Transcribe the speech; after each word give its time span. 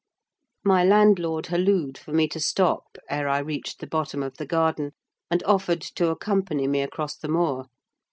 My 0.63 0.83
landlord 0.83 1.45
halloed 1.45 1.95
for 1.95 2.11
me 2.11 2.27
to 2.29 2.39
stop 2.39 2.97
ere 3.07 3.29
I 3.29 3.37
reached 3.37 3.77
the 3.81 3.85
bottom 3.85 4.23
of 4.23 4.37
the 4.37 4.47
garden, 4.47 4.93
and 5.29 5.43
offered 5.43 5.81
to 5.93 6.09
accompany 6.09 6.67
me 6.67 6.81
across 6.81 7.15
the 7.15 7.27
moor. 7.27 7.67